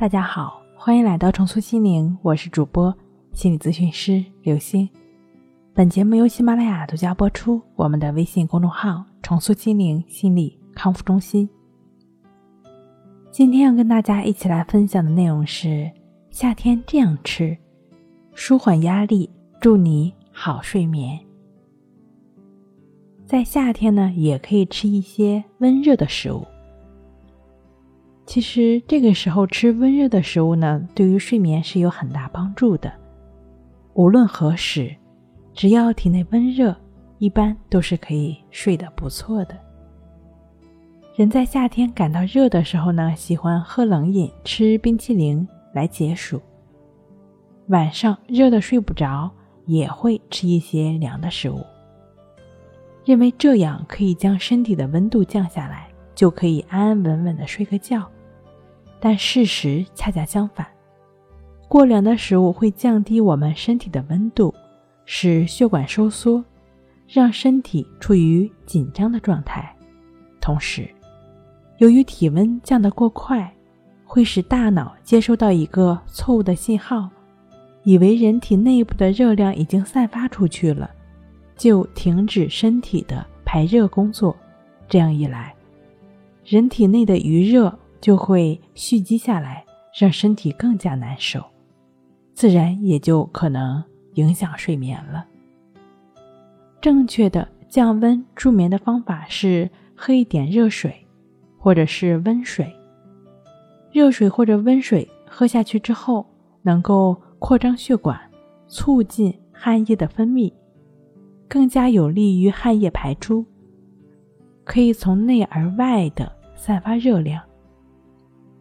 [0.00, 2.96] 大家好，欢迎来到重塑心灵，我是主播
[3.34, 4.88] 心理咨询师刘星。
[5.74, 7.60] 本节目由喜马拉雅独家播出。
[7.76, 11.46] 我们的微信公众号“重塑心灵心理康复中心”。
[13.30, 15.90] 今天要跟大家一起来分享的内容是：
[16.30, 17.54] 夏天这样吃，
[18.32, 19.28] 舒缓压力，
[19.60, 21.20] 助你好睡眠。
[23.26, 26.46] 在夏天呢，也可以吃一些温热的食物。
[28.30, 32.92] 其实这个时候吃温热的食物呢，对于睡眠是有很大帮助的。
[33.94, 34.94] 无论何时，
[35.52, 36.76] 只要体内温热，
[37.18, 39.58] 一般都是可以睡得不错的。
[41.16, 46.40] 人在夏天感到热的时候呢，喜欢喝冷饮、吃冰淇淋来解暑。
[47.66, 49.28] 晚上热的睡不着，
[49.66, 51.66] 也会吃一些凉的食物，
[53.04, 58.08] 认为这样可以将身体的温度降下来，就可以安安稳稳的睡个觉。
[59.00, 60.66] 但事实恰恰相反，
[61.68, 64.54] 过凉的食物会降低我们身体的温度，
[65.06, 66.44] 使血管收缩，
[67.08, 69.74] 让身体处于紧张的状态。
[70.38, 70.86] 同时，
[71.78, 73.50] 由于体温降得过快，
[74.04, 77.08] 会使大脑接收到一个错误的信号，
[77.84, 80.90] 以为人体内部的热量已经散发出去了，
[81.56, 84.36] 就停止身体的排热工作。
[84.88, 85.54] 这样一来，
[86.44, 87.74] 人体内的余热。
[88.00, 89.64] 就会蓄积下来，
[89.98, 91.44] 让身体更加难受，
[92.32, 93.82] 自然也就可能
[94.14, 95.26] 影响睡眠了。
[96.80, 101.06] 正确的降温助眠的方法是喝一点热水，
[101.58, 102.74] 或者是温水。
[103.92, 106.24] 热水或者温水喝下去之后，
[106.62, 108.18] 能够扩张血管，
[108.66, 110.52] 促进汗液的分泌，
[111.48, 113.44] 更加有利于汗液排出，
[114.64, 117.42] 可以从内而外的散发热量。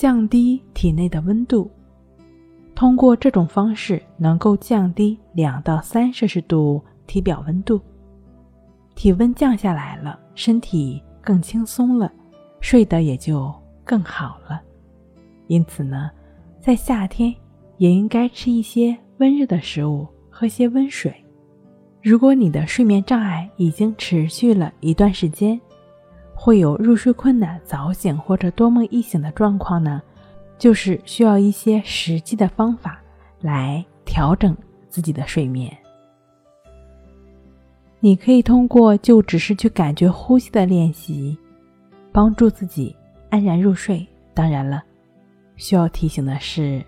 [0.00, 1.70] 降低体内的温度，
[2.74, 7.78] 通过这种方式能够降低两到三摄氏度体表温度，
[8.94, 12.10] 体温降下来了，身体更轻松了，
[12.62, 13.54] 睡得也就
[13.84, 14.62] 更好了。
[15.48, 16.10] 因此呢，
[16.62, 17.34] 在夏天
[17.76, 21.14] 也应该吃一些温热的食物，喝些温水。
[22.02, 25.60] 如果你的睡眠障碍已经持续了一段时间，
[26.42, 30.00] 会有入睡困难、早醒或者多梦易醒的状况呢，
[30.58, 32.98] 就是需要一些实际的方法
[33.42, 34.56] 来调整
[34.88, 35.70] 自己的睡眠。
[38.00, 41.36] 你可以通过就只是去感觉呼吸的练习，
[42.10, 42.96] 帮助自己
[43.28, 44.06] 安然入睡。
[44.32, 44.82] 当然了，
[45.56, 46.82] 需要提醒的是，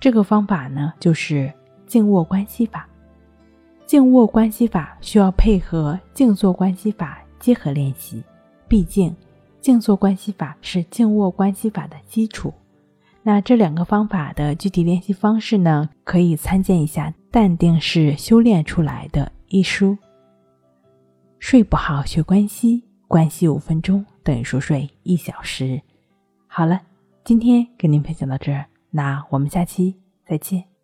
[0.00, 1.52] 这个方法呢就是
[1.86, 2.88] 静卧关系法。
[3.84, 8.24] 静卧关系法需要配合静坐关系法结合练习。
[8.68, 9.14] 毕竟，
[9.60, 12.52] 静坐关系法是静卧关系法的基础。
[13.22, 15.88] 那这两个方法的具体练习方式呢？
[16.04, 19.98] 可以参见一下《淡定是修炼出来的》一书。
[21.38, 25.82] 睡不好学关系，关系五分钟等于熟睡一小时。
[26.46, 26.80] 好了，
[27.24, 30.75] 今天跟您分享到这儿，那我们下期再见。